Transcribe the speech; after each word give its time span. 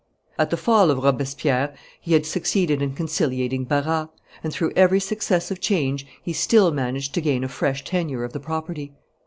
At 0.39 0.49
the 0.49 0.57
fall 0.57 0.89
of 0.89 0.97
Robespierre 1.03 1.75
he 1.99 2.13
had 2.13 2.25
succeeded 2.25 2.81
in 2.81 2.95
conciliating 2.95 3.65
Barras, 3.65 4.09
and 4.43 4.51
through 4.51 4.71
every 4.75 4.99
successive 4.99 5.61
change 5.61 6.07
he 6.23 6.33
still 6.33 6.71
managed 6.71 7.13
to 7.13 7.21
gain 7.21 7.43
a 7.43 7.47
fresh 7.47 7.83
tenure 7.83 8.23
of 8.23 8.33
the 8.33 8.39
property. 8.39 8.93